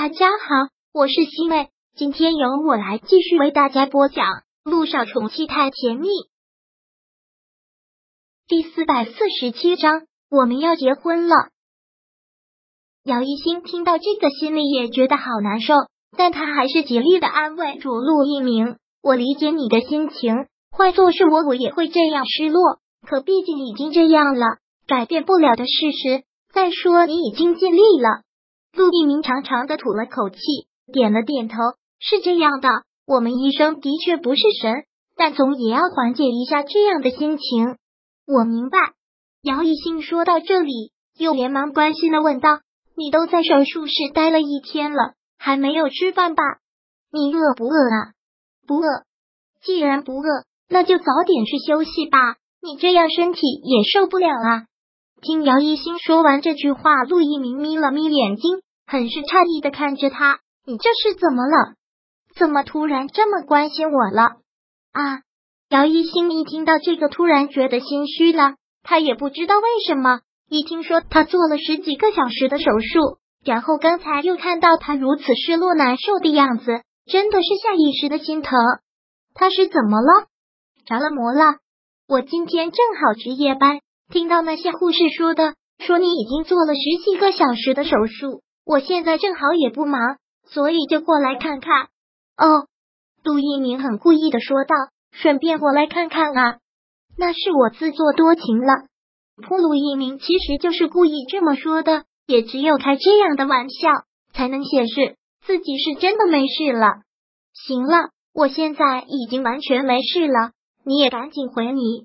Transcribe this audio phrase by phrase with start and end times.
[0.00, 4.26] 大家好，我是西妹，今天由我来继续为大家播讲
[4.62, 6.06] 《路上宠妻太甜蜜》
[8.46, 10.02] 第四百四十七章。
[10.30, 11.34] 我们要结婚了。
[13.02, 15.74] 姚一新听到这个，心里也觉得好难受，
[16.16, 22.78] 但他还是极力的安慰着陆一鸣：“我理解你的心情，换做是我，我也会这样失落。
[23.02, 26.22] 可毕竟已经这样了，改变不了的事实。
[26.52, 28.22] 再说，你已经尽力了。”
[28.72, 30.38] 陆一鸣长长的吐了口气，
[30.92, 31.56] 点了点头。
[32.00, 32.68] 是这样的，
[33.06, 34.84] 我们医生的确不是神，
[35.16, 37.76] 但总也要缓解一下这样的心情。
[38.26, 38.78] 我明白。
[39.42, 42.60] 姚一兴说到这里，又连忙关心的问道
[42.96, 46.42] ：“你都在手术室待了一天了，还没有吃饭吧？
[47.10, 48.12] 你饿不饿啊？
[48.66, 49.04] 不饿。
[49.62, 52.18] 既然不饿，那就早点去休息吧。
[52.60, 54.66] 你这样身体也受不了啊。”
[55.22, 58.60] 听姚一兴说完这句话，陆一鸣眯了眯眼睛。
[58.90, 61.74] 很是诧异的看着他，你这是怎么了？
[62.34, 64.22] 怎么突然这么关心我了？
[64.92, 65.20] 啊！
[65.68, 68.54] 姚一新一听到这个，突然觉得心虚了。
[68.82, 78.58] 他也不知道为什么，一听说他做了十几个小时的手术，然后刚才又看到他如此失落难受的样子，真的是下意识的心疼。
[79.34, 80.28] 他是怎么了？
[80.86, 81.58] 着了魔了？
[82.08, 88.40] 我今天正好值夜班，听到那些护士说的，说你已经做了十几个小时的手术。
[88.68, 91.88] 我现在正好也不忙，所以就过来看看。
[92.36, 92.66] 哦，
[93.24, 94.74] 杜一鸣很故意的说道
[95.10, 96.58] ：“顺便过来看看啊。”
[97.16, 98.84] 那是我自作多情了。
[99.42, 103.88] 铺路一鸣其实就是故意这么说的，也只有开这样的玩笑，
[104.34, 105.16] 才能显示
[105.46, 107.00] 自己是真的没事了。
[107.54, 110.50] 行了，我现在已经完全没事了，
[110.84, 112.04] 你也赶紧回你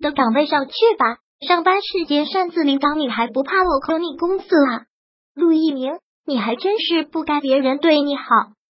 [0.00, 1.18] 的岗位上去吧。
[1.46, 4.86] 上班时间擅自领导，你还不怕我扣你工资啊？
[5.34, 8.22] 陆一鸣，你还真是不该别人对你好，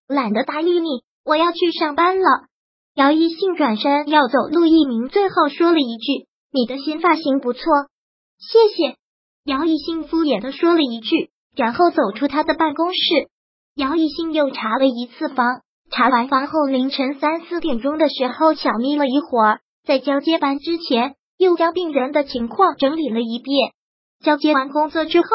[0.06, 1.02] 懒得搭理你。
[1.24, 2.24] 我要去上班了。
[2.94, 7.62] 姚一信转身要走，陆一鸣最后说了一句：“你的新发型不错，
[8.38, 8.96] 谢谢。”
[9.44, 12.98] 姚一信敷衍的说了一句，然后走出他的办公室。
[13.74, 23.72] 姚一信又查了一次房，查完房后，凌晨三四点钟的时候，小眯了一会儿，在交接班之前，又将病人的情况整理了一遍。
[24.22, 25.26] 交接完工作之后。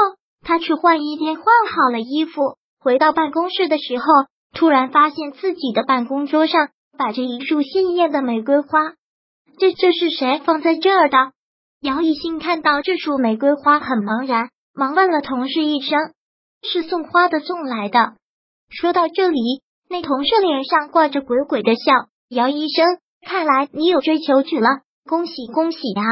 [0.44, 4.06] 他去换衣间换好了衣服，回到办公室的时候，
[4.54, 8.94] 突然发现自己的办公桌上摆着一束鲜艳的玫瑰花。
[9.60, 11.18] 这这是谁放在这儿的？
[11.82, 16.00] 姚以兴看到这束玫瑰花很茫然，忙问了同事一声
[16.64, 18.14] ：“是送花的送来的。”
[18.70, 21.94] 说到这里，那同事脸上挂着鬼鬼的笑。
[22.30, 26.04] 姚医生，看来你有追求者了，恭喜恭喜呀！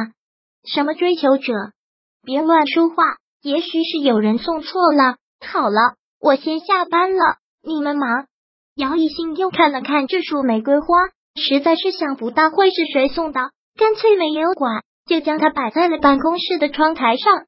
[0.64, 1.54] 什么追求者？
[2.24, 2.96] 别乱说话。
[3.46, 5.18] 也许是有人送错了。
[5.40, 8.26] 好了，我先下班了，你们忙。
[8.76, 10.88] 姚一兴又看了看这束玫瑰花，
[11.36, 17.46] 实在是想不到会是谁送的，干脆没有管，就将它摆在了办公室的窗台上。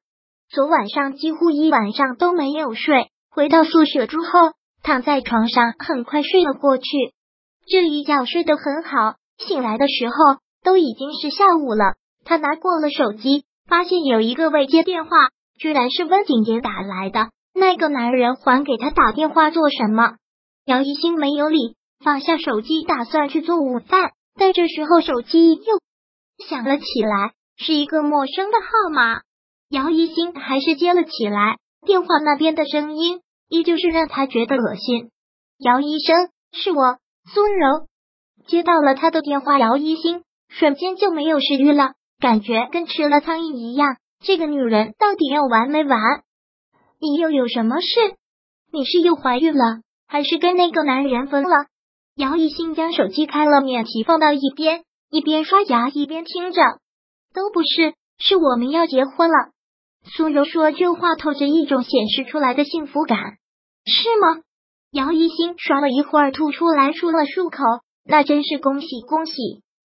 [0.52, 4.52] 昨晚上几乎一晚上都没有睡，回到宿舍之后，
[4.84, 6.86] 躺在床上很快睡了过去。
[7.66, 10.16] 这一觉睡得很好，醒来的时候
[10.64, 11.96] 都已经是下午了。
[12.24, 15.10] 他拿过了手机，发现有一个未接电话。
[15.60, 20.16] 居然是温景言打来的，那个男人还给他打电话做什么？
[20.66, 24.12] 姚一星没有理，放下手机，打算去做午饭。
[24.40, 29.22] 但这时候手机又响了起来，是一个陌生的号码。
[29.70, 35.10] 姚一星还是接了起来，电话那边的声音依旧是让他觉得恶心。
[35.58, 36.98] 姚医生，是我
[37.34, 37.88] 苏柔，
[38.48, 43.98] 接到了他的电话，姚一星瞬间就没有食欲了，感觉跟吃了苍蝇一样。
[44.20, 46.00] 这个女人到底要完没完？
[47.00, 47.88] 你又有什么事？
[48.72, 51.50] 你是又怀孕了，还是跟那个男人分了？
[52.16, 56.62] 姚一新将手机开了免提，放到一边，一边刷牙一边听着。
[57.34, 59.36] 都不是，是我们要结婚了。
[60.04, 63.18] 苏柔说这话透着一种显示出来的幸福感，
[63.86, 64.42] 是吗？
[64.92, 67.64] 姚一新刷了一会儿，吐出来漱了漱口。
[68.10, 69.34] 那真是恭喜恭喜！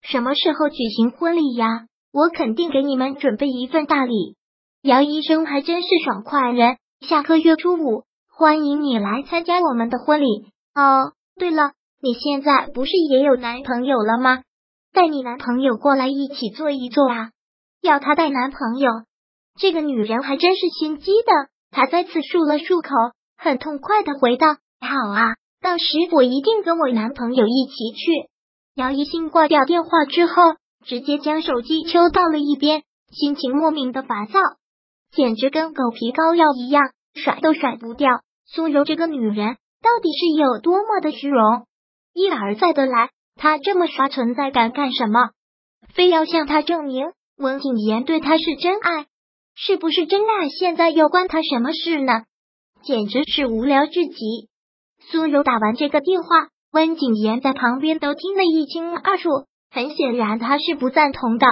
[0.00, 1.86] 什么时候举行婚礼呀？
[2.12, 4.36] 我肯定给你们准备一份大礼。
[4.82, 10.26] 姚医生还真是爽快人，下个月初五欢迎你来参加我们的婚礼。
[10.74, 11.72] 哦，对了，
[12.02, 14.42] 你现在不是也有男朋友了吗？
[14.92, 17.30] 带你男朋友过来一起坐一坐啊！
[17.80, 18.90] 要他带男朋友，
[19.58, 21.32] 这个女人还真是心机的。
[21.70, 24.48] 她再次漱了漱口，很痛快的回道
[24.80, 28.28] ：“好啊，到时我一定跟我男朋友一起去。”
[28.76, 30.34] 姚一兴挂掉电话之后。
[30.84, 34.40] 直接将手机抽到了一边，心情莫名的烦躁，
[35.12, 36.82] 简直跟狗皮膏药一样，
[37.14, 38.10] 甩都甩不掉。
[38.46, 41.66] 苏柔这个女人到底是有多么的虚荣？
[42.14, 45.30] 一而再的来，他这么刷存在感干什么？
[45.94, 49.06] 非要向他证明温景言对他是真爱？
[49.54, 50.48] 是不是真爱？
[50.48, 52.24] 现在又关他什么事呢？
[52.82, 54.48] 简直是无聊至极。
[55.10, 56.28] 苏柔打完这个电话，
[56.72, 59.28] 温景言在旁边都听得一清二楚。
[59.72, 61.46] 很显然，他是不赞同的。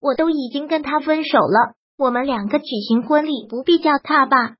[0.00, 4.54] 我都已经跟他分手了，我们两个举行婚礼，不必叫他吧？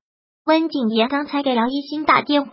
[0.45, 2.51] 温景言刚才给姚一新打电话，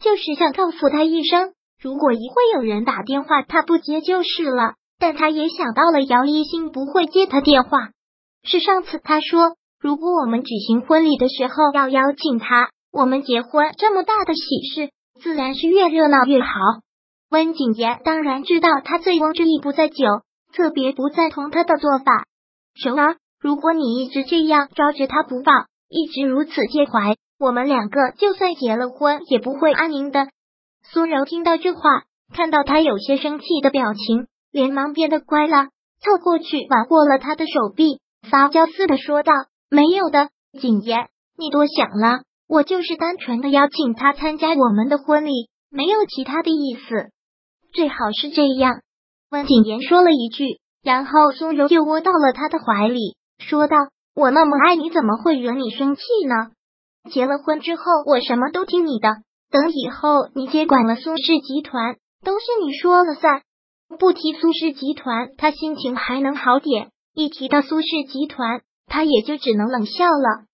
[0.00, 4.74] 就是想告诉他一声，如果一会有人打电话，他不接就是了。
[4.98, 7.88] 但他也想到了姚一新不会接他电话，
[8.44, 14.40] 是上次他说，如果我们举行婚礼的时候要邀请他，我们结婚这么大的喜
[14.74, 14.90] 事，
[15.20, 16.48] 自然是越热闹越好。
[17.30, 20.04] 温景言当然知道他醉翁之意不在酒，
[20.52, 22.26] 特别不赞同他的做法。
[22.74, 30.26] 柔儿，如果你一直这样抓着他不放，一直如此介怀，我们两个就算结了婚也不会安宁的。
[30.82, 31.80] 苏柔听到这话，
[32.34, 34.26] 看到他有些生气的表情。
[34.52, 35.68] 连忙变得乖了，
[36.02, 39.32] 凑过去挽过了他的手臂，撒娇似的说道
[39.70, 40.30] ：“没有的，
[40.60, 41.06] 景言，
[41.38, 47.12] 你多想了，我就是单纯的邀请他参加我们的婚礼，没有其他的意思。
[47.72, 48.80] 最好是这样。”
[49.30, 53.76] 温景言说了一句，然后苏柔就窝到了他的怀里，说道
[54.14, 56.50] ：“我那么爱你，怎么会惹你生气呢？
[57.10, 59.16] 结了婚之后，我什么都听你的。
[59.50, 63.42] 等以后你接管了苏氏集团，都是你说了算。”
[63.98, 70.44] 不提苏氏集团，他心情还能好点；一提到苏氏集团，他也就只能冷笑了。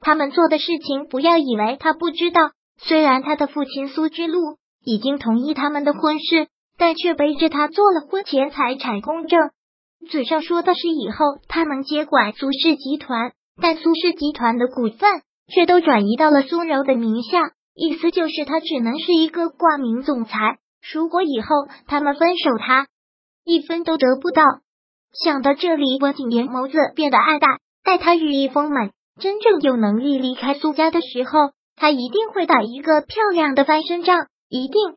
[0.00, 2.52] 他们做的事情，不要以为他不知道。
[2.78, 9.50] 虽然他的父亲苏之路已经同意他们的婚事，但却背着他做了婚前财产公证，
[10.08, 15.22] 嘴上说的是以后他能接管苏氏集团，但苏氏集团的股份
[15.52, 20.58] 却都转移到了苏柔的名下，意思就是他只能是一个挂名总裁。
[20.92, 21.48] 如果以后
[21.88, 22.86] 他们分手，他
[23.44, 24.42] 一分都得不到。
[25.12, 27.58] 想到这里，温景言眸子变得暗淡。
[27.82, 34.28] 待他羽翼丰满，真正有能力离开苏家的时候，他一定会打一个漂亮的翻身仗。
[34.48, 34.96] 一定。